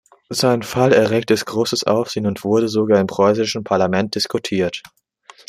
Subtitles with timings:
[0.31, 4.81] Sein Fall erregte großes Aufsehen und wurde sogar im preußischen Parlament diskutiert.